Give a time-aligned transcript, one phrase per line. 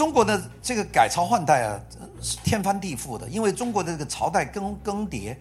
[0.00, 1.78] 中国的这个改朝换代啊，
[2.22, 5.36] 是天翻地覆的，因为中国的这个朝代更更迭，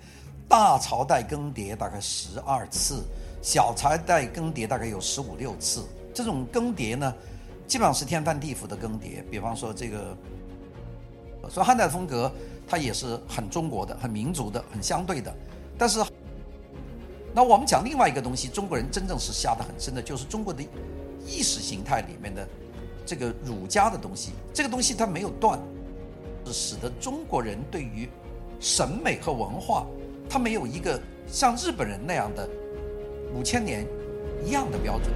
[0.50, 3.02] 大朝代更迭大概十二次，
[3.42, 5.86] 小朝代更迭大概有十五六次。
[6.14, 7.16] 这种更迭呢，
[7.68, 9.24] 基本上是天翻地覆的更迭。
[9.32, 10.14] 比方说这个，
[11.50, 12.30] 说汉代风格，
[12.68, 15.34] 它也是很中国的、很民族的、很相对的。
[15.78, 16.04] 但是，
[17.34, 20.62] 那我们讲另外一个东西，中国人真正是下得很深的，就是中国的
[21.26, 22.46] 意识形态里面的。
[23.10, 25.60] 这个儒家的东西，这个东西它没有断，
[26.46, 28.08] 是使得中国人对于
[28.60, 29.88] 审美和文化，
[30.30, 32.48] 它没有一个像日本人那样的
[33.34, 33.84] 五千年
[34.46, 35.12] 一样的标准。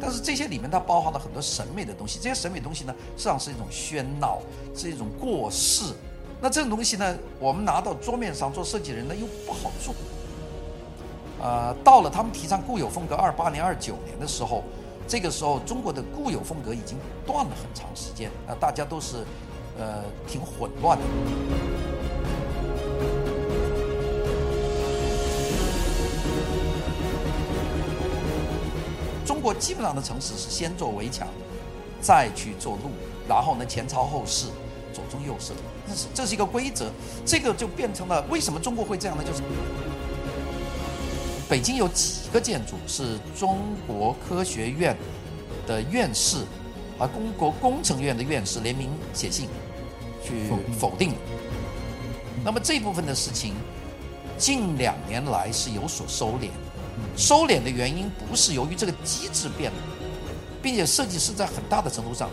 [0.00, 4.42] 但是这些里面它包含了很多审美的东西，这些审美东西呢，实际上是一种喧闹，
[4.74, 5.94] 是一种过世。
[6.40, 9.94] 那这种东西呢，我们拿到桌面上做设计人呢，又不好做。
[11.38, 14.64] 呃，到了他们提倡固有风格二八年、二九年的时候，
[15.06, 19.18] 这个时候中国的固有风格已经断了很长时间，啊，大家都是
[19.78, 21.04] 呃挺混乱的。
[29.24, 31.28] 中国基本上的城市是先做围墙，
[32.00, 32.90] 再去做路，
[33.28, 34.46] 然后呢前朝后市，
[34.92, 35.52] 左中右设，
[35.86, 36.90] 这是这是一个规则，
[37.24, 39.22] 这个就变成了为什么中国会这样呢？
[39.22, 39.42] 就是。
[41.48, 44.96] 北京有几个建筑是中国科学院
[45.64, 46.38] 的院士，
[46.98, 49.48] 啊，中国工程院的院士联名写信
[50.24, 50.32] 去
[50.76, 51.16] 否定的。
[52.44, 53.54] 那么这部分的事情，
[54.36, 56.48] 近两年来是有所收敛。
[57.16, 59.78] 收敛的原因不是由于这个机制变了，
[60.60, 62.28] 并且设计师在很大的程度上，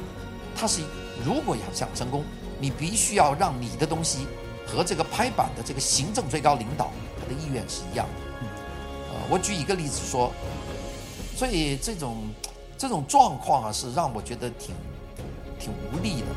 [0.56, 0.82] 他是
[1.24, 2.24] 如果要想成功，
[2.60, 4.26] 你必须要让你的东西
[4.66, 8.33] 和这个拍板的这个行政最高领导他的意愿是一样的。
[9.30, 10.32] 我举一个例子说，
[11.36, 12.30] 所以这种
[12.78, 14.76] 这种状况啊，是让我觉得挺
[15.60, 16.28] 挺无力的。